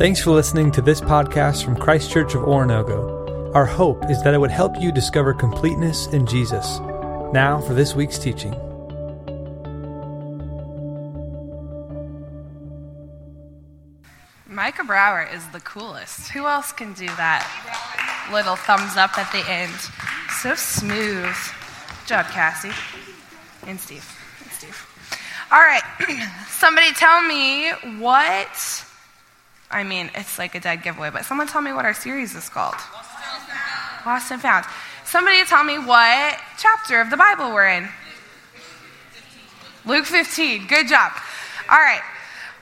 [0.00, 3.54] Thanks for listening to this podcast from Christ Church of Oronogo.
[3.54, 6.80] Our hope is that it would help you discover completeness in Jesus.
[7.34, 8.52] Now for this week's teaching.
[14.48, 16.30] Micah Brower is the coolest.
[16.30, 17.44] Who else can do that?
[18.32, 19.74] Little thumbs up at the end.
[20.40, 21.26] So smooth.
[21.26, 22.72] Good job, Cassie.
[23.66, 24.18] And Steve.
[24.40, 24.86] And Steve.
[25.52, 25.82] All right.
[26.48, 28.86] Somebody tell me what.
[29.70, 32.48] I mean, it's like a dead giveaway, but someone tell me what our series is
[32.48, 32.74] called.
[34.04, 34.64] Lost and Found.
[35.04, 37.88] Somebody tell me what chapter of the Bible we're in.
[39.86, 40.66] Luke 15.
[40.66, 41.12] Good job.
[41.70, 42.02] All right.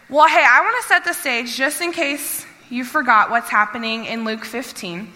[0.09, 4.05] Well, hey, I want to set the stage just in case you forgot what's happening
[4.05, 5.13] in Luke 15.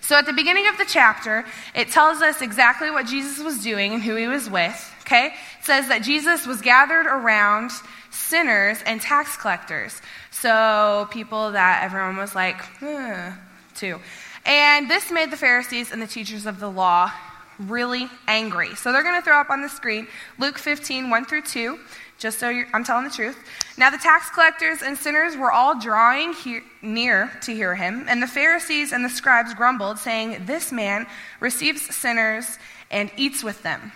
[0.00, 1.44] So, at the beginning of the chapter,
[1.74, 4.94] it tells us exactly what Jesus was doing and who he was with.
[5.02, 5.26] Okay?
[5.26, 7.70] It says that Jesus was gathered around
[8.18, 10.00] sinners and tax collectors.
[10.30, 13.32] So, people that everyone was like, eh,
[13.76, 14.00] to.
[14.44, 17.12] And this made the Pharisees and the teachers of the law
[17.58, 18.74] really angry.
[18.74, 20.06] So, they're going to throw up on the screen
[20.38, 21.78] Luke 15, 1 through 2
[22.18, 23.38] just so I'm telling the truth.
[23.76, 28.20] Now, the tax collectors and sinners were all drawing he- near to hear him, and
[28.20, 31.06] the Pharisees and the scribes grumbled, saying, This man
[31.40, 32.58] receives sinners
[32.90, 33.92] and eats with them.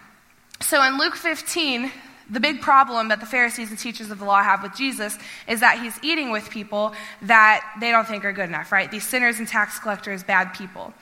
[0.61, 1.91] So, in Luke 15,
[2.33, 5.61] the big problem that the Pharisees and teachers of the law have with Jesus is
[5.61, 8.91] that he's eating with people that they don't think are good enough, right?
[8.91, 10.95] These sinners and tax collectors, bad people.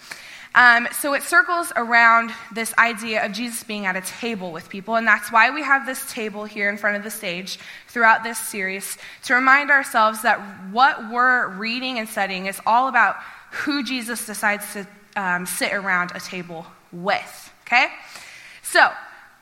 [0.53, 4.97] Um, so it circles around this idea of Jesus being at a table with people,
[4.97, 8.37] and that's why we have this table here in front of the stage throughout this
[8.37, 10.41] series to remind ourselves that
[10.73, 13.15] what we're reading and studying is all about
[13.53, 17.53] who Jesus decides to um, sit around a table with.
[17.65, 17.87] Okay?
[18.63, 18.91] So,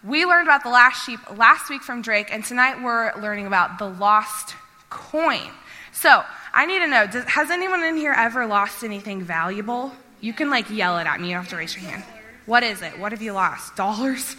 [0.05, 3.79] we learned about the last sheep last week from Drake, and tonight we're learning about
[3.79, 4.55] the lost
[4.91, 5.51] coin.
[5.93, 9.93] So, I need to know does, has anyone in here ever lost anything valuable?
[10.21, 11.29] You can like yell it at me.
[11.29, 12.05] You don't have to raise your hand.
[12.47, 12.98] What is it?
[12.98, 13.77] What have you lost?
[13.77, 14.37] Dollars?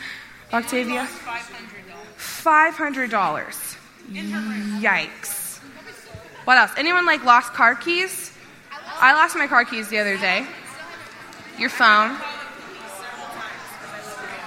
[0.52, 1.08] Octavia?
[2.18, 3.78] $500.
[4.12, 5.60] Yikes.
[6.46, 6.72] What else?
[6.78, 8.34] Anyone like lost car keys?
[9.00, 10.46] I lost my car keys the other day.
[11.58, 12.18] Your phone?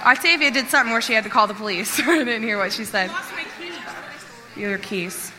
[0.03, 1.99] Octavia did something where she had to call the police.
[2.07, 3.09] I didn't hear what she said.
[3.57, 3.73] Keys.
[4.55, 5.31] Your keys.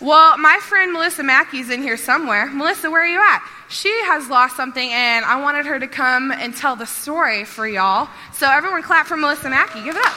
[0.00, 2.46] Well, my friend Melissa Mackey's in here somewhere.
[2.46, 3.44] Melissa, where are you at?
[3.68, 7.66] She has lost something, and I wanted her to come and tell the story for
[7.66, 8.08] y'all.
[8.32, 9.82] So, everyone, clap for Melissa Mackey.
[9.82, 10.12] Give it up.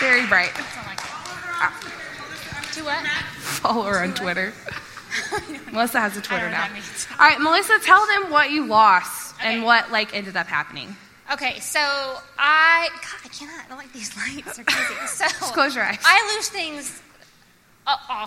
[0.00, 0.54] Very bright.
[2.74, 3.04] Do what?
[3.38, 4.52] Follow her on Twitter.
[5.72, 6.64] Melissa has a Twitter now.
[6.64, 10.96] All right, Melissa, tell them what you lost and what like ended up happening.
[11.32, 11.80] Okay, so
[12.38, 13.64] I God, I cannot.
[13.64, 14.56] I don't like these lights.
[14.56, 14.94] They're crazy.
[15.06, 15.98] So Just close your eyes.
[16.04, 17.02] I lose things
[17.86, 18.26] uh,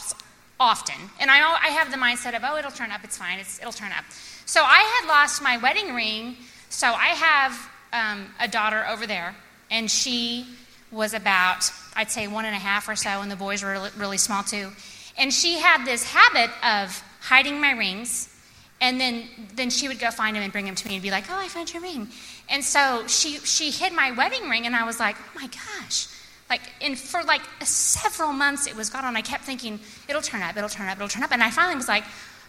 [0.60, 3.04] often, and I I have the mindset of oh, it'll turn up.
[3.04, 3.40] It's fine.
[3.40, 4.06] It's, it'll turn up.
[4.46, 6.38] So I had lost my wedding ring.
[6.70, 9.36] So I have um, a daughter over there,
[9.70, 10.46] and she
[10.92, 14.18] was about I'd say one and a half or so, and the boys were really
[14.18, 14.72] small too.
[15.18, 18.34] And she had this habit of hiding my rings
[18.80, 21.10] and then, then she would go find him and bring him to me and be
[21.10, 22.10] like, "Oh, I found your ring."
[22.50, 26.08] And so she she hid my wedding ring, and I was like, "Oh my gosh!"
[26.50, 29.18] Like, and for like several months, it was gone on.
[29.18, 31.76] I kept thinking, "It'll turn up, it'll turn up, it'll turn up," and I finally
[31.76, 32.04] was like,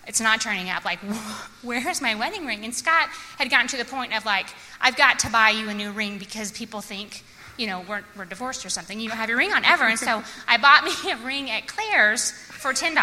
[0.06, 0.98] "It's not turning up." Like,
[1.62, 2.64] where's my wedding ring?
[2.64, 3.08] And Scott
[3.38, 4.48] had gotten to the point of like,
[4.80, 7.24] "I've got to buy you a new ring because people think."
[7.58, 8.98] You know, we're, we're divorced or something.
[8.98, 9.84] You don't have your ring on ever.
[9.84, 12.94] And so I bought me a ring at Claire's for $10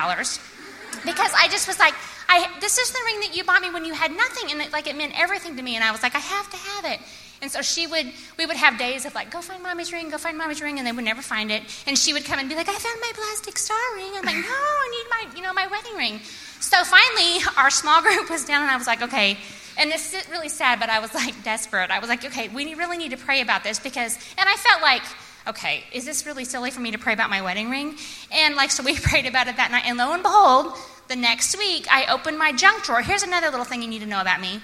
[1.06, 1.94] because I just was like,
[2.28, 4.74] I, this is the ring that you bought me when you had nothing, and it,
[4.74, 5.76] like it meant everything to me.
[5.76, 7.00] And I was like, I have to have it.
[7.42, 8.08] And so she would,
[8.38, 10.88] we would have days of like, go find mommy's ring, go find mommy's ring, and
[10.88, 11.64] they would never find it.
[11.86, 14.12] And she would come and be like, I found my plastic star ring.
[14.16, 16.20] I'm like, no, I need my, you know, my wedding ring.
[16.60, 19.38] So finally, our small group was down, and I was like, okay.
[19.78, 21.92] And this is really sad, but I was like desperate.
[21.92, 24.82] I was like, okay, we really need to pray about this because, and I felt
[24.82, 25.04] like,
[25.48, 27.96] okay, is this really silly for me to pray about my wedding ring?
[28.32, 30.74] And like, so we prayed about it that night, and lo and behold,
[31.08, 33.02] the next week I opened my junk drawer.
[33.02, 34.62] Here's another little thing you need to know about me.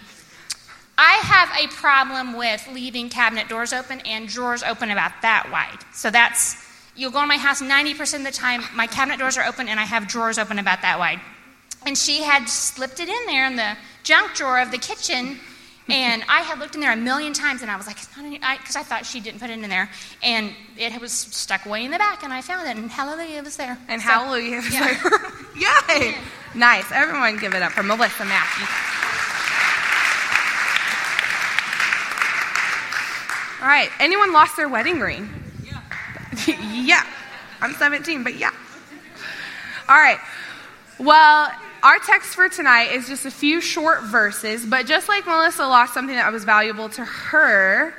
[0.98, 5.80] I have a problem with leaving cabinet doors open and drawers open about that wide.
[5.94, 6.64] So that's,
[6.96, 9.80] you'll go in my house 90% of the time, my cabinet doors are open and
[9.80, 11.20] I have drawers open about that wide.
[11.86, 15.40] And she had slipped it in there in the junk drawer of the kitchen.
[15.90, 18.26] And I had looked in there a million times, and I was like, it's not
[18.26, 19.90] any, because I, thought she didn't put it in there.
[20.24, 23.44] And it was stuck way in the back, and I found it, and hallelujah, it
[23.44, 23.78] was there.
[23.90, 24.58] And So- hallelujah.
[24.60, 24.82] It's yeah.
[24.82, 26.16] like, Yay!
[26.56, 26.90] Nice.
[26.92, 28.64] Everyone give it up for Melissa Mackey.
[33.62, 33.90] All right.
[34.00, 35.30] Anyone lost their wedding ring?
[35.64, 35.82] Yeah.
[36.74, 37.06] yeah.
[37.62, 38.52] I'm 17, but yeah.
[39.88, 40.18] All right.
[41.00, 41.52] Well,
[41.84, 45.94] our text for tonight is just a few short verses, but just like Melissa lost
[45.94, 47.94] something that was valuable to her,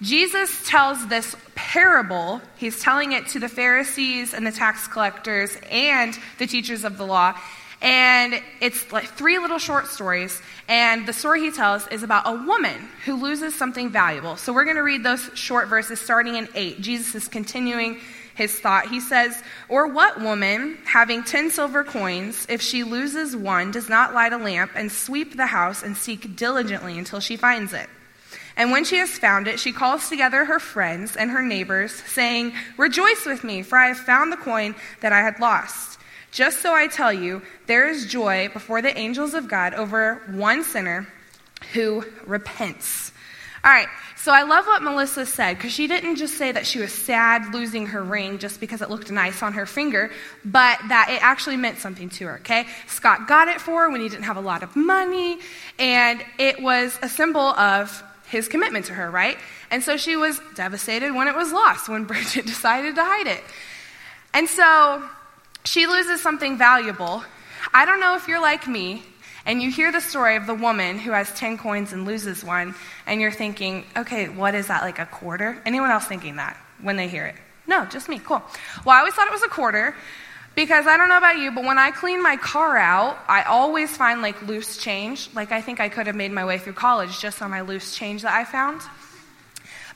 [0.00, 2.40] Jesus tells this parable.
[2.56, 7.06] He's telling it to the Pharisees and the tax collectors and the teachers of the
[7.06, 7.38] law.
[7.82, 10.40] And it's like three little short stories.
[10.68, 14.36] And the story he tells is about a woman who loses something valuable.
[14.36, 16.80] So we're going to read those short verses starting in 8.
[16.80, 18.00] Jesus is continuing
[18.36, 18.88] his thought.
[18.88, 24.14] He says, Or what woman, having ten silver coins, if she loses one, does not
[24.14, 27.88] light a lamp and sweep the house and seek diligently until she finds it?
[28.56, 32.54] And when she has found it, she calls together her friends and her neighbors, saying,
[32.76, 35.98] Rejoice with me, for I have found the coin that I had lost.
[36.30, 40.64] Just so I tell you, there is joy before the angels of God over one
[40.64, 41.06] sinner
[41.72, 43.12] who repents.
[43.64, 43.88] All right,
[44.26, 47.54] so I love what Melissa said because she didn't just say that she was sad
[47.54, 50.10] losing her ring just because it looked nice on her finger,
[50.44, 52.66] but that it actually meant something to her, okay?
[52.88, 55.38] Scott got it for her when he didn't have a lot of money,
[55.78, 59.38] and it was a symbol of his commitment to her, right?
[59.70, 63.44] And so she was devastated when it was lost, when Bridget decided to hide it.
[64.34, 65.08] And so
[65.64, 67.22] she loses something valuable.
[67.72, 69.04] I don't know if you're like me,
[69.46, 72.74] and you hear the story of the woman who has 10 coins and loses one,
[73.06, 75.60] and you're thinking, okay, what is that, like a quarter?
[75.64, 77.36] Anyone else thinking that when they hear it?
[77.66, 78.18] No, just me.
[78.18, 78.42] Cool.
[78.84, 79.94] Well, I always thought it was a quarter
[80.54, 83.96] because I don't know about you, but when I clean my car out, I always
[83.96, 85.28] find like loose change.
[85.34, 87.94] Like I think I could have made my way through college just on my loose
[87.94, 88.82] change that I found.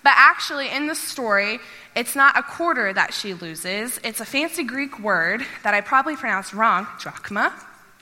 [0.02, 1.58] But actually, in the story,
[1.94, 4.00] it's not a quarter that she loses.
[4.02, 7.52] It's a fancy Greek word that I probably pronounced wrong, drachma,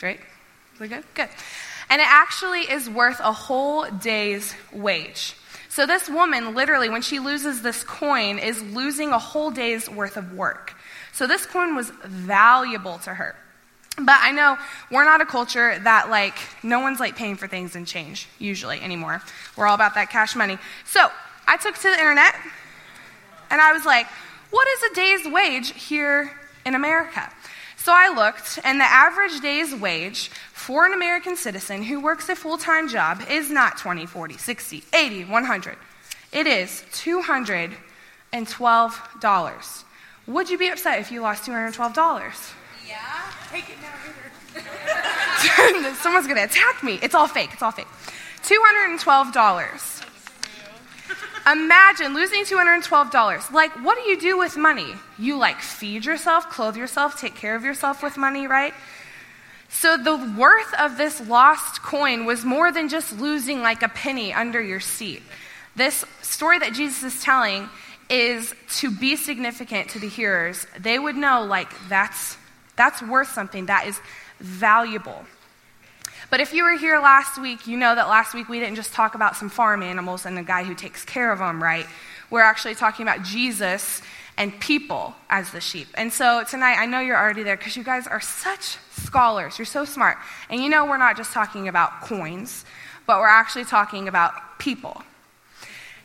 [0.03, 0.21] right?
[0.81, 1.05] We good?
[1.15, 1.29] Good.
[1.91, 5.35] And it actually is worth a whole day's wage.
[5.69, 10.17] So this woman, literally, when she loses this coin, is losing a whole day's worth
[10.17, 10.75] of work.
[11.13, 13.37] So this coin was valuable to her.
[13.97, 14.57] But I know
[14.91, 18.81] we're not a culture that, like, no one's like paying for things in change, usually
[18.81, 19.21] anymore.
[19.57, 20.59] We're all about that cash money.
[20.85, 21.09] So
[21.49, 22.35] I took to the internet
[23.51, 24.07] and I was like,
[24.51, 26.31] what is a day's wage here
[26.65, 27.33] in America?
[27.79, 32.37] So I looked, and the average day's wage for an American citizen who works a
[32.37, 35.77] full time job is not 20, 40, 60, 80, 100.
[36.33, 39.85] It is $212.
[40.27, 42.53] Would you be upset if you lost $212?
[42.87, 42.99] Yeah.
[43.51, 43.95] Take it now,
[46.03, 46.99] Someone's going to attack me.
[47.01, 47.51] It's all fake.
[47.53, 47.87] It's all fake.
[48.43, 50.08] $212.
[51.51, 53.53] Imagine losing $212.
[53.53, 54.93] Like, what do you do with money?
[55.19, 58.75] You like feed yourself, clothe yourself, take care of yourself with money, right?
[59.71, 64.33] So the worth of this lost coin was more than just losing like a penny
[64.33, 65.23] under your seat.
[65.77, 67.69] This story that Jesus is telling
[68.11, 70.67] is to be significant to the hearers.
[70.79, 72.37] They would know like that's
[72.77, 74.01] that's worth something that is
[74.39, 75.25] valuable.
[76.31, 78.93] But if you were here last week, you know that last week we didn't just
[78.93, 81.87] talk about some farm animals and the guy who takes care of them, right?
[82.31, 84.03] We're actually talking about Jesus
[84.37, 85.89] and people as the sheep.
[85.95, 89.59] And so tonight, I know you're already there because you guys are such scholars.
[89.59, 90.19] You're so smart.
[90.51, 92.67] And you know we're not just talking about coins,
[93.07, 95.03] but we're actually talking about people.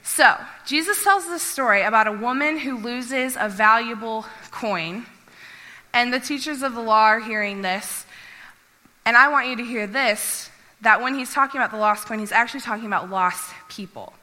[0.05, 0.35] So,
[0.65, 5.05] Jesus tells this story about a woman who loses a valuable coin.
[5.93, 8.05] And the teachers of the law are hearing this
[9.05, 10.49] and I want you to hear this
[10.81, 14.13] that when he's talking about the lost coin, he's actually talking about lost people.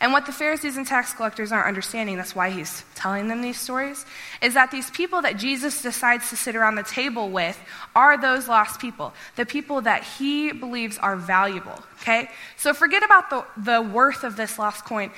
[0.00, 3.58] And what the Pharisees and tax collectors aren't understanding, that's why he's telling them these
[3.58, 4.04] stories,
[4.42, 7.58] is that these people that Jesus decides to sit around the table with
[7.94, 12.28] are those lost people, the people that he believes are valuable, okay?
[12.56, 15.10] So forget about the, the worth of this lost coin.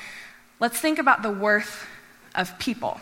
[0.60, 1.86] Let's think about the worth
[2.34, 3.00] of people.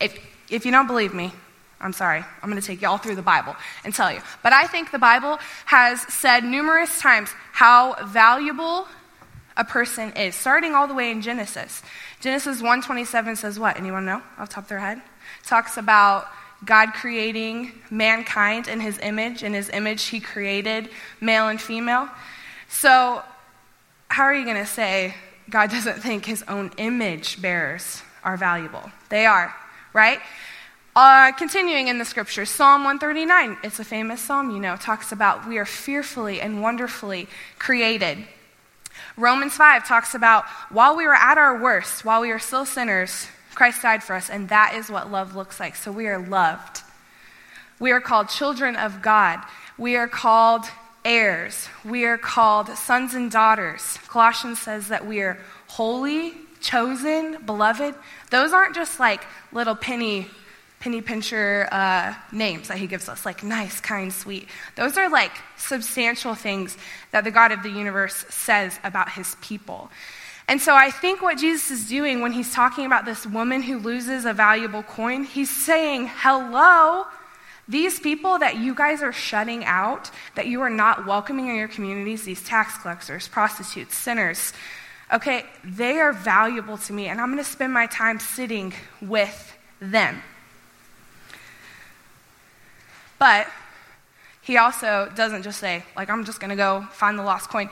[0.00, 0.16] If,
[0.50, 1.32] if you don't believe me,
[1.80, 2.24] I'm sorry.
[2.42, 4.20] I'm going to take you all through the Bible and tell you.
[4.42, 8.86] But I think the Bible has said numerous times how valuable
[9.56, 11.82] a person is, starting all the way in Genesis.
[12.20, 13.76] Genesis 1:27 says what?
[13.76, 15.02] Anyone know off top of their head?
[15.44, 16.26] Talks about
[16.64, 19.42] God creating mankind in his image.
[19.42, 20.88] In his image, he created
[21.20, 22.08] male and female.
[22.68, 23.22] So,
[24.08, 25.14] how are you going to say
[25.50, 28.90] God doesn't think his own image bearers are valuable?
[29.10, 29.54] They are,
[29.92, 30.20] right?
[30.96, 35.48] Uh, continuing in the scriptures, Psalm 139, it's a famous psalm, you know, talks about
[35.48, 37.26] we are fearfully and wonderfully
[37.58, 38.18] created.
[39.16, 43.26] Romans 5 talks about while we were at our worst, while we were still sinners,
[43.56, 45.74] Christ died for us, and that is what love looks like.
[45.74, 46.82] So we are loved.
[47.80, 49.40] We are called children of God.
[49.76, 50.64] We are called
[51.04, 51.68] heirs.
[51.84, 53.98] We are called sons and daughters.
[54.06, 57.96] Colossians says that we are holy, chosen, beloved.
[58.30, 60.28] Those aren't just like little penny
[60.84, 64.46] penny pincher uh, names that he gives us, like nice, kind, sweet.
[64.76, 66.76] Those are like substantial things
[67.10, 69.90] that the God of the universe says about his people.
[70.46, 73.78] And so I think what Jesus is doing when he's talking about this woman who
[73.78, 77.06] loses a valuable coin, he's saying, hello.
[77.66, 81.68] These people that you guys are shutting out, that you are not welcoming in your
[81.68, 84.52] communities, these tax collectors, prostitutes, sinners,
[85.10, 89.56] okay, they are valuable to me, and I'm going to spend my time sitting with
[89.80, 90.22] them.
[93.18, 93.48] But
[94.42, 97.70] he also doesn't just say, like, I'm just going to go find the lost coin.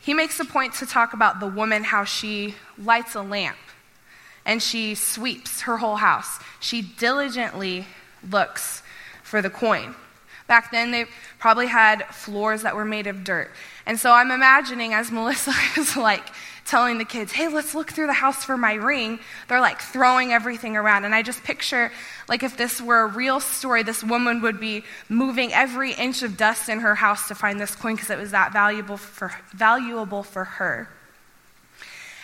[0.00, 3.56] He makes a point to talk about the woman, how she lights a lamp
[4.48, 6.40] and she sweeps her whole house.
[6.58, 7.86] She diligently
[8.28, 8.82] looks
[9.22, 9.94] for the coin.
[10.48, 11.04] Back then, they
[11.38, 13.52] probably had floors that were made of dirt.
[13.86, 16.24] And so I'm imagining as Melissa is like
[16.64, 20.32] telling the kids, hey, let's look through the house for my ring, they're like throwing
[20.32, 21.04] everything around.
[21.04, 21.92] And I just picture,
[22.28, 26.36] like, if this were a real story, this woman would be moving every inch of
[26.36, 30.22] dust in her house to find this coin because it was that valuable for, valuable
[30.22, 30.88] for her.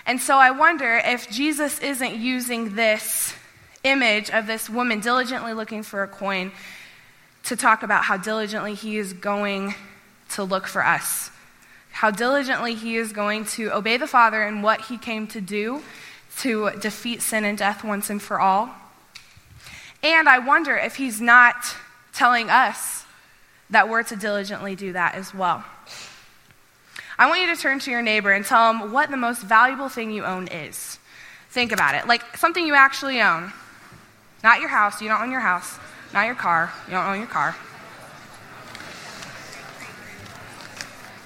[0.07, 3.35] And so I wonder if Jesus isn't using this
[3.83, 6.53] image of this woman diligently looking for a coin
[7.45, 9.75] to talk about how diligently he is going
[10.31, 11.31] to look for us
[11.95, 15.81] how diligently he is going to obey the Father and what he came to do
[16.39, 18.69] to defeat sin and death once and for all.
[20.03, 21.55] And I wonder if he's not
[22.13, 23.05] telling us
[23.71, 25.65] that we're to diligently do that as well.
[27.17, 29.89] I want you to turn to your neighbor and tell him what the most valuable
[29.89, 30.99] thing you own is.
[31.51, 32.09] Think about it.
[32.09, 33.53] Like something you actually own.
[34.43, 35.01] Not your house.
[35.01, 35.79] You don't own your house.
[36.15, 36.73] Not your car.
[36.87, 37.57] You don't own your car.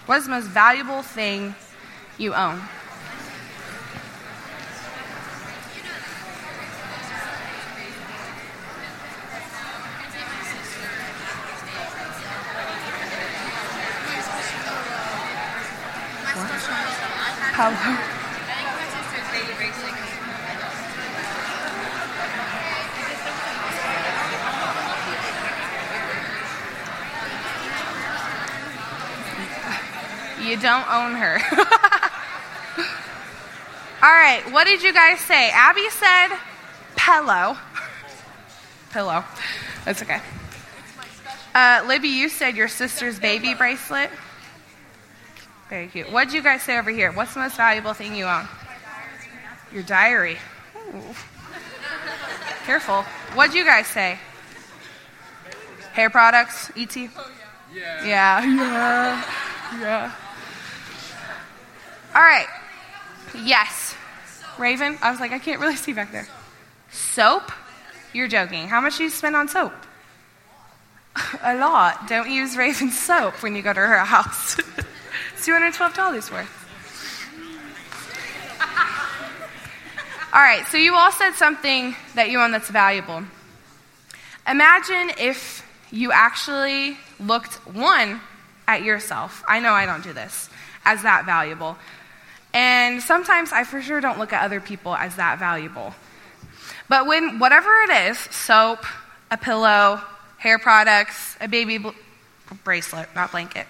[0.07, 1.55] What is the most valuable thing
[2.17, 2.59] you own?
[17.53, 18.18] How?
[30.49, 31.39] You don't own her.
[34.03, 35.51] All right, what did you guys say?
[35.51, 36.29] Abby said
[36.97, 37.59] pillow.
[38.93, 39.23] Pillow.
[39.85, 40.23] That's okay.
[41.55, 44.09] Uh, Libby, you said your sister's baby bracelet.
[45.69, 46.11] Very cute.
[46.11, 47.13] What did you guys say over here?
[47.13, 48.49] What's the most valuable thing you own?
[49.71, 50.39] Your diary.
[50.95, 51.15] Ooh.
[52.65, 53.03] Careful.
[53.35, 54.19] What did you guys say?
[55.93, 56.97] Hair products, ET?
[56.97, 57.11] Yeah.
[58.07, 59.25] Yeah.
[59.71, 59.81] Yeah.
[59.83, 60.13] Yeah.
[62.19, 62.49] All right.
[63.45, 63.95] Yes.
[64.59, 64.99] Raven?
[65.01, 66.27] I was like, I can't really see back there.
[66.91, 67.53] Soap?
[68.13, 68.67] You're joking.
[68.67, 69.73] How much do you spend on soap?
[71.43, 72.09] A lot.
[72.09, 74.59] Don't use Raven soap when you go to her house.
[75.33, 76.55] it's $212 worth.
[80.33, 83.23] All right, so you all said something that you own that's valuable.
[84.49, 88.21] Imagine if you actually looked, one,
[88.67, 89.45] at yourself.
[89.47, 90.51] I know I don't do this,
[90.85, 91.79] as that valuable.
[92.53, 95.95] And sometimes I for sure don't look at other people as that valuable.
[96.89, 98.85] But when whatever it is soap,
[99.31, 100.01] a pillow,
[100.39, 101.91] hair products, a baby bl-
[102.65, 103.67] bracelet, not blanket.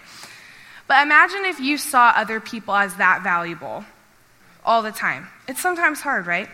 [0.86, 3.84] But imagine if you saw other people as that valuable
[4.64, 5.28] all the time.
[5.48, 6.48] It's sometimes hard, right?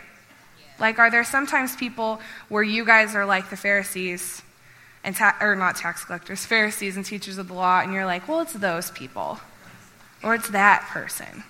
[0.79, 4.43] Like, are there sometimes people where you guys are like the Pharisees,
[5.05, 8.27] and ta- or not tax collectors, Pharisees and teachers of the law, and you're like,
[8.27, 9.39] well, it's those people,
[10.23, 11.45] or it's that person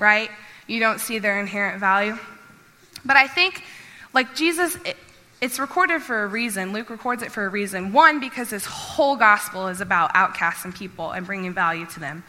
[0.00, 0.30] right?
[0.66, 2.18] You don't see their inherent value.
[3.04, 3.62] But I think,
[4.12, 4.96] like Jesus, it,
[5.40, 6.72] it's recorded for a reason.
[6.72, 7.92] Luke records it for a reason.
[7.92, 12.24] One, because his whole gospel is about outcasts and people and bringing value to them.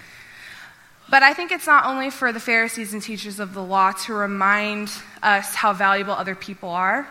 [1.09, 4.13] But I think it's not only for the Pharisees and teachers of the law to
[4.13, 4.89] remind
[5.21, 7.07] us how valuable other people are,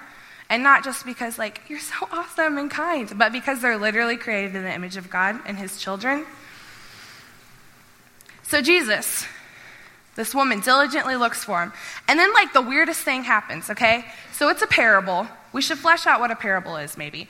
[0.49, 4.57] and not just because, like, you're so awesome and kind, but because they're literally created
[4.57, 6.25] in the image of God and his children.
[8.45, 9.27] So, Jesus,
[10.21, 11.73] this woman diligently looks for him.
[12.07, 14.05] And then, like, the weirdest thing happens, okay?
[14.33, 15.27] So it's a parable.
[15.55, 17.27] We should flesh out what a parable is, maybe.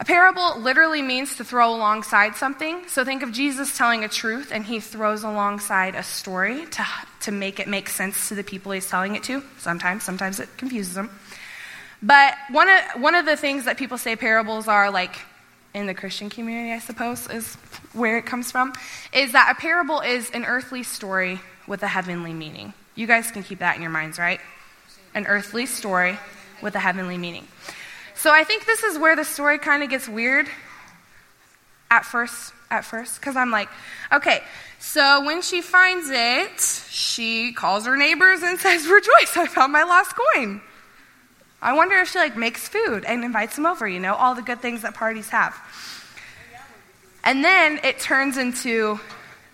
[0.00, 2.88] A parable literally means to throw alongside something.
[2.88, 6.84] So think of Jesus telling a truth, and he throws alongside a story to,
[7.20, 9.40] to make it make sense to the people he's telling it to.
[9.58, 11.08] Sometimes, sometimes it confuses them.
[12.02, 15.14] But one of, one of the things that people say parables are, like,
[15.72, 17.54] in the Christian community, I suppose, is
[17.92, 18.72] where it comes from,
[19.12, 22.72] is that a parable is an earthly story with a heavenly meaning.
[22.94, 24.40] You guys can keep that in your minds, right?
[25.14, 26.18] An earthly story
[26.62, 27.46] with a heavenly meaning.
[28.14, 30.46] So I think this is where the story kind of gets weird
[31.90, 33.68] at first, at first, because I'm like,
[34.12, 34.42] okay,
[34.78, 39.84] so when she finds it, she calls her neighbors and says, Rejoice, I found my
[39.84, 40.60] lost coin.
[41.60, 44.42] I wonder if she like makes food and invites them over, you know, all the
[44.42, 45.56] good things that parties have.
[47.24, 48.98] And then it turns into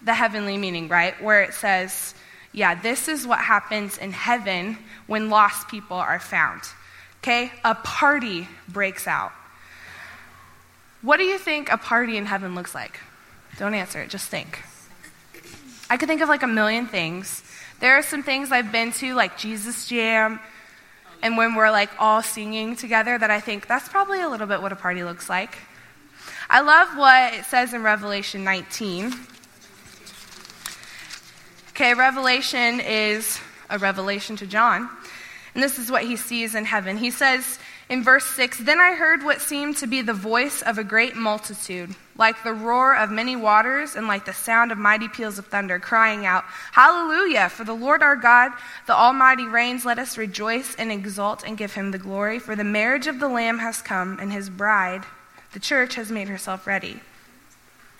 [0.02, 1.20] the heavenly meaning, right?
[1.22, 2.14] Where it says,
[2.52, 6.62] yeah, this is what happens in heaven when lost people are found.
[7.22, 7.52] Okay?
[7.64, 9.32] A party breaks out.
[11.02, 12.98] What do you think a party in heaven looks like?
[13.58, 14.62] Don't answer it, just think.
[15.90, 17.42] I could think of like a million things.
[17.80, 20.40] There are some things I've been to, like Jesus Jam,
[21.22, 24.62] and when we're like all singing together, that I think that's probably a little bit
[24.62, 25.56] what a party looks like.
[26.50, 29.12] I love what it says in Revelation 19.
[31.78, 33.38] Okay, Revelation is
[33.70, 34.90] a revelation to John.
[35.54, 36.96] And this is what he sees in heaven.
[36.96, 40.78] He says in verse 6 Then I heard what seemed to be the voice of
[40.78, 45.06] a great multitude, like the roar of many waters and like the sound of mighty
[45.06, 46.42] peals of thunder, crying out,
[46.72, 47.48] Hallelujah!
[47.48, 48.50] For the Lord our God,
[48.88, 49.84] the Almighty reigns.
[49.84, 52.40] Let us rejoice and exult and give him the glory.
[52.40, 55.04] For the marriage of the Lamb has come, and his bride,
[55.52, 57.00] the church, has made herself ready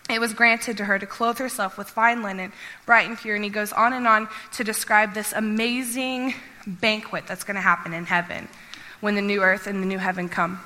[0.09, 2.53] it was granted to her to clothe herself with fine linen,
[2.87, 3.35] bright and pure.
[3.35, 6.35] And he goes on and on to describe this amazing
[6.67, 8.49] banquet that's going to happen in heaven
[9.01, 10.61] when the new earth and the new heaven come.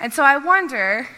[0.00, 1.08] And so I wonder,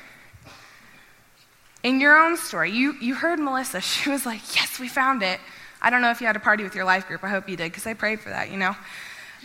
[1.83, 3.81] in your own story, you, you heard Melissa.
[3.88, 5.40] She was like, Yes, we found it.
[5.83, 7.23] I don't know if you had a party with your life group.
[7.23, 8.75] I hope you did, because I prayed for that, you know.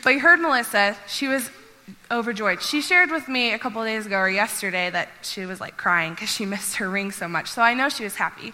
[0.03, 0.95] But you heard Melissa.
[1.07, 1.49] She was
[2.11, 2.61] overjoyed.
[2.61, 6.13] She shared with me a couple days ago or yesterday that she was like crying
[6.13, 7.49] because she missed her ring so much.
[7.49, 8.53] So I know she was happy.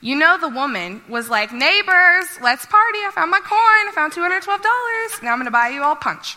[0.00, 2.98] You know, the woman was like, Neighbors, let's party.
[2.98, 3.58] I found my coin.
[3.58, 5.22] I found $212.
[5.22, 6.36] Now I'm going to buy you all punch.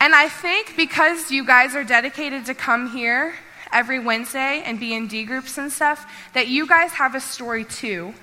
[0.00, 3.34] And I think because you guys are dedicated to come here
[3.70, 7.64] every Wednesday and be in D groups and stuff, that you guys have a story
[7.64, 8.14] too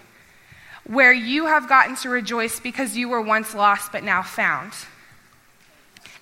[0.85, 4.73] where you have gotten to rejoice because you were once lost but now found.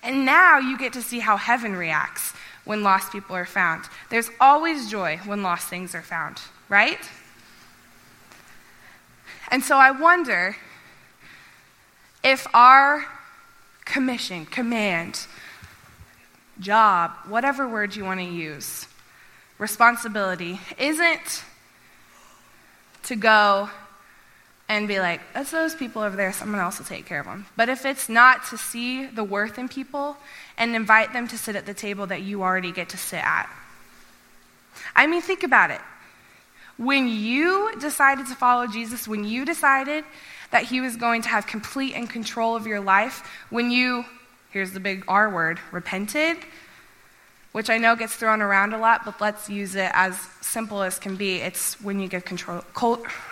[0.02, 2.32] And now you get to see how heaven reacts
[2.64, 3.84] when lost people are found.
[4.10, 6.98] There's always joy when lost things are found, right?
[9.50, 10.56] And so I wonder
[12.22, 13.06] if our
[13.84, 15.26] commission, command,
[16.60, 18.86] job, whatever word you want to use,
[19.58, 21.44] responsibility, isn't
[23.04, 23.70] to go
[24.68, 27.46] and be like, that's those people over there, someone else will take care of them.
[27.56, 30.16] But if it's not to see the worth in people
[30.58, 33.48] and invite them to sit at the table that you already get to sit at.
[34.94, 35.80] I mean, think about it.
[36.76, 40.04] When you decided to follow Jesus, when you decided
[40.50, 44.04] that he was going to have complete and control of your life, when you,
[44.50, 46.36] here's the big R word, repented,
[47.52, 50.98] which I know gets thrown around a lot, but let's use it as simple as
[50.98, 51.36] can be.
[51.36, 52.62] It's when you give control.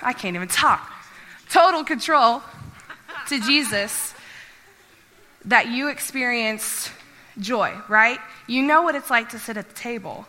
[0.03, 0.96] I can't even talk
[1.51, 2.43] total control
[3.29, 4.15] to Jesus,
[5.47, 6.91] that you experienced
[7.39, 8.19] joy, right?
[8.47, 10.27] You know what it's like to sit at the table.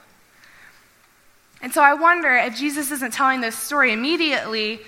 [1.61, 4.79] And so I wonder if Jesus isn't telling this story immediately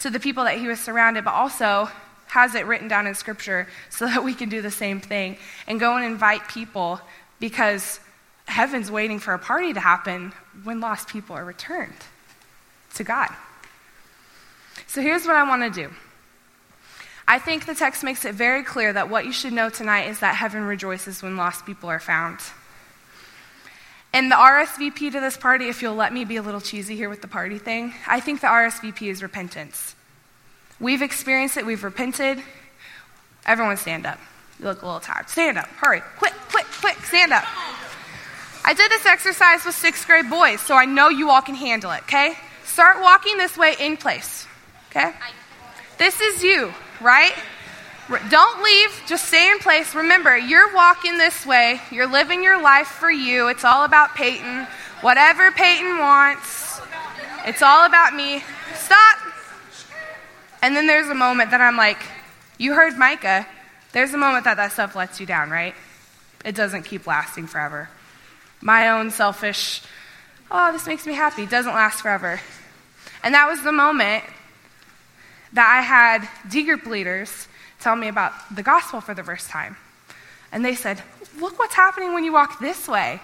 [0.00, 1.88] to the people that he was surrounded, but also
[2.26, 5.78] has it written down in Scripture so that we can do the same thing and
[5.78, 7.00] go and invite people
[7.40, 8.00] because
[8.46, 10.32] heaven's waiting for a party to happen
[10.64, 11.92] when lost people are returned
[12.94, 13.30] to God.
[14.92, 15.90] So here's what I want to do.
[17.26, 20.20] I think the text makes it very clear that what you should know tonight is
[20.20, 22.40] that heaven rejoices when lost people are found.
[24.12, 27.08] And the RSVP to this party, if you'll let me be a little cheesy here
[27.08, 29.96] with the party thing, I think the RSVP is repentance.
[30.78, 32.42] We've experienced it, we've repented.
[33.46, 34.18] Everyone stand up.
[34.58, 35.30] You look a little tired.
[35.30, 37.44] Stand up, hurry, quick, quick, quick, stand up.
[38.62, 41.92] I did this exercise with sixth grade boys, so I know you all can handle
[41.92, 42.34] it, okay?
[42.66, 44.46] Start walking this way in place.
[44.94, 45.12] Okay?
[45.96, 47.32] This is you, right?
[48.28, 49.94] Don't leave, just stay in place.
[49.94, 53.48] Remember, you're walking this way, you're living your life for you.
[53.48, 54.66] It's all about Peyton.
[55.00, 56.80] Whatever Peyton wants,
[57.46, 58.44] it's all about me.
[58.74, 59.18] Stop.
[60.60, 61.98] And then there's a moment that I'm like,
[62.58, 63.46] you heard Micah.
[63.92, 65.74] There's a moment that that stuff lets you down, right?
[66.44, 67.88] It doesn't keep lasting forever.
[68.60, 69.80] My own selfish,
[70.50, 72.40] oh, this makes me happy, doesn't last forever.
[73.22, 74.24] And that was the moment
[75.52, 77.48] that I had D group leaders
[77.80, 79.76] tell me about the gospel for the first time.
[80.50, 81.02] And they said,
[81.40, 83.20] Look what's happening when you walk this way.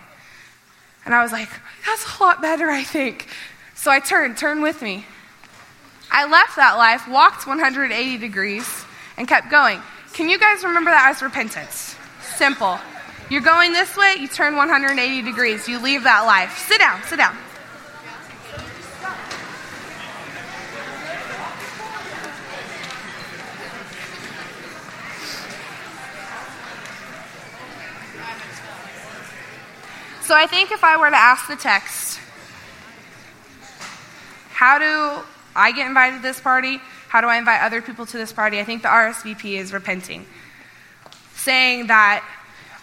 [1.05, 1.49] And I was like,
[1.87, 3.29] That's a lot better, I think.
[3.75, 5.07] So I turned, turn with me.
[6.11, 8.85] I left that life, walked 180 degrees,
[9.17, 9.81] and kept going.
[10.15, 11.95] Can you guys remember that as repentance?
[12.37, 12.79] Simple.
[13.31, 15.69] You're going this way, you turn 180 degrees.
[15.69, 16.57] You leave that life.
[16.67, 17.37] Sit down, sit down.
[30.29, 32.21] So I think if I were to ask the text,
[34.51, 35.25] how do
[35.57, 36.81] I get invited to this party?
[37.09, 38.61] How do I invite other people to this party?
[38.61, 40.27] I think the RSVP is repenting,
[41.35, 42.23] saying that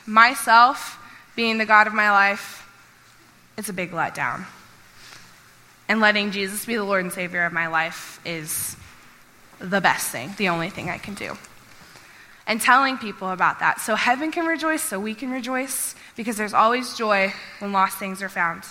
[0.07, 0.97] myself
[1.35, 2.67] being the God of my life,
[3.59, 4.45] it's a big letdown.
[5.87, 8.75] And letting Jesus be the Lord and Savior of my life is
[9.59, 11.37] the best thing, the only thing I can do.
[12.47, 16.53] And telling people about that so heaven can rejoice, so we can rejoice, because there's
[16.53, 18.63] always joy when lost things are found.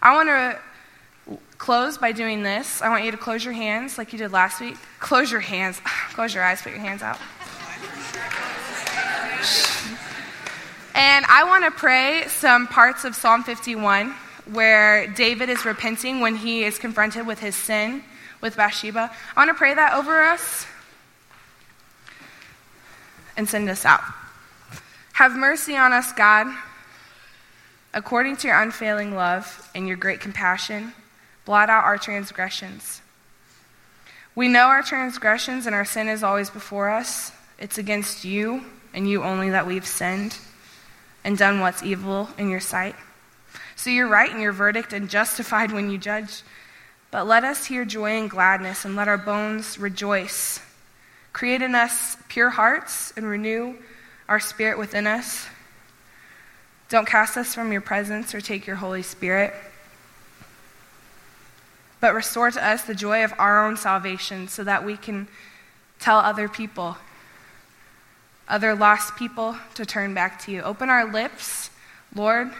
[0.00, 2.80] I want to close by doing this.
[2.82, 4.76] I want you to close your hands like you did last week.
[5.00, 5.80] Close your hands.
[6.12, 7.18] Close your eyes, put your hands out.
[10.94, 14.14] And I want to pray some parts of Psalm 51
[14.52, 18.02] where David is repenting when he is confronted with his sin
[18.40, 19.10] with Bathsheba.
[19.36, 20.66] I want to pray that over us
[23.36, 24.02] and send us out.
[25.14, 26.46] Have mercy on us, God,
[27.94, 30.92] according to your unfailing love and your great compassion.
[31.44, 33.00] Blot out our transgressions.
[34.34, 37.32] We know our transgressions and our sin is always before us.
[37.58, 40.36] It's against you and you only that we've sinned
[41.24, 42.94] and done what's evil in your sight.
[43.76, 46.42] So you're right in your verdict and justified when you judge.
[47.10, 50.60] But let us hear joy and gladness and let our bones rejoice.
[51.36, 53.74] Create in us pure hearts and renew
[54.26, 55.46] our spirit within us.
[56.88, 59.52] Don't cast us from your presence or take your Holy Spirit,
[62.00, 65.28] but restore to us the joy of our own salvation so that we can
[66.00, 66.96] tell other people,
[68.48, 70.62] other lost people, to turn back to you.
[70.62, 71.68] Open our lips,
[72.14, 72.50] Lord,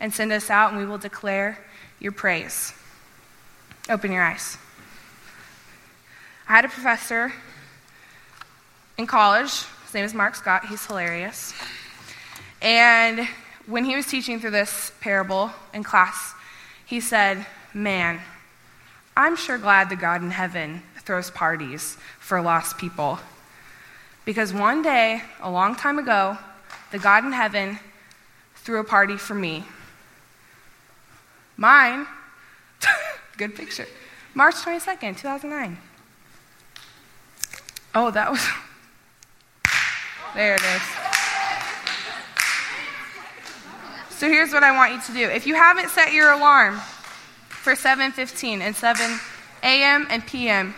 [0.00, 1.58] and send us out, and we will declare
[2.00, 2.72] your praise.
[3.90, 4.56] Open your eyes.
[6.48, 7.30] I had a professor
[8.98, 10.66] in college his name is Mark Scott.
[10.66, 11.54] He's hilarious.
[12.60, 13.28] And
[13.68, 16.34] when he was teaching through this parable in class,
[16.84, 18.18] he said, Man,
[19.16, 23.20] I'm sure glad the God in heaven throws parties for lost people.
[24.24, 26.38] Because one day, a long time ago,
[26.90, 27.78] the God in heaven
[28.56, 29.62] threw a party for me.
[31.56, 32.08] Mine,
[33.36, 33.86] good picture,
[34.34, 35.78] March 22nd, 2009.
[37.94, 38.44] Oh, that was.
[40.34, 40.82] There it is.
[44.10, 45.28] So here's what I want you to do.
[45.32, 46.80] If you haven't set your alarm
[47.48, 49.20] for 7:15 and 7
[49.62, 50.06] a.m.
[50.10, 50.74] and p.m.,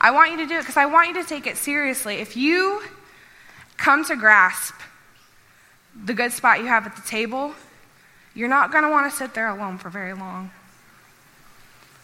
[0.00, 2.16] I want you to do it because I want you to take it seriously.
[2.16, 2.82] If you
[3.76, 4.74] come to grasp
[6.04, 7.54] the good spot you have at the table,
[8.34, 10.50] you're not going to want to sit there alone for very long.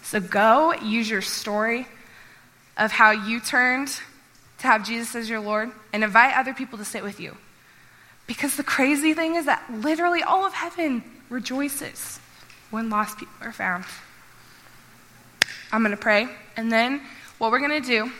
[0.02, 1.86] So go use your story
[2.76, 4.00] of how you turned
[4.58, 7.36] to have Jesus as your Lord and invite other people to sit with you.
[8.26, 12.20] Because the crazy thing is that literally all of heaven rejoices
[12.70, 13.84] when lost people are found.
[15.72, 17.02] I'm going to pray, and then
[17.38, 18.10] what we're going to do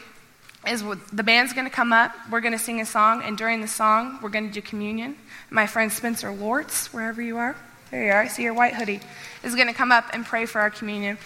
[0.66, 3.61] is the band's going to come up, we're going to sing a song, and during
[3.61, 5.16] the song, we're going to do communion.
[5.51, 7.57] My friend Spencer Lortz, wherever you are,
[7.90, 9.01] there you are, I see your white hoodie,
[9.42, 11.16] is going to come up and pray for our communion.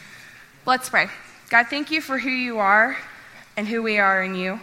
[0.64, 1.08] Let's pray.
[1.50, 2.96] God, thank you for who you are
[3.56, 4.60] and who we are in you.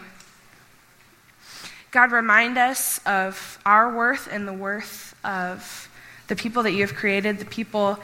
[1.90, 5.88] God, remind us of our worth and the worth of
[6.28, 7.98] the people that you have created, the people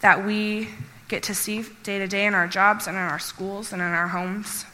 [0.00, 0.68] that we
[1.08, 3.88] get to see day to day in our jobs and in our schools and in
[3.88, 4.64] our homes.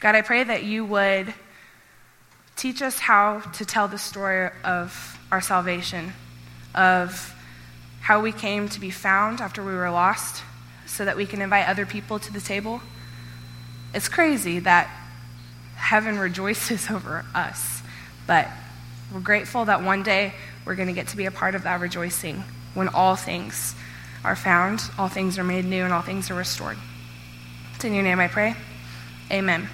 [0.00, 1.34] God, I pray that you would
[2.56, 6.14] teach us how to tell the story of our salvation,
[6.74, 7.34] of
[8.00, 10.42] how we came to be found after we were lost,
[10.86, 12.80] so that we can invite other people to the table.
[13.92, 14.90] It's crazy that
[15.80, 17.82] heaven rejoices over us.
[18.26, 18.48] But
[19.12, 21.80] we're grateful that one day we're going to get to be a part of that
[21.80, 23.74] rejoicing when all things
[24.22, 26.76] are found, all things are made new, and all things are restored.
[27.74, 28.54] It's in your name I pray.
[29.32, 29.68] Amen.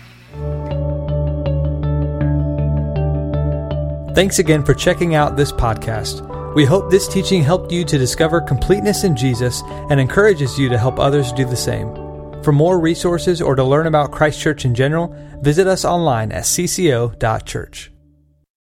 [4.15, 6.23] Thanks again for checking out this podcast.
[6.55, 10.79] We hope this teaching helped you to discover completeness in Jesus and encourages you to
[10.79, 12.06] help others do the same.
[12.43, 16.45] For more resources or to learn about Christ Church in general, visit us online at
[16.45, 17.91] cco.church.